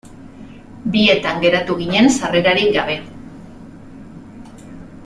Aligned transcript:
Bietan 0.95 1.43
geratu 1.43 1.75
ginen 1.83 2.09
sarrerarik 2.17 2.73
gabe. 2.79 2.97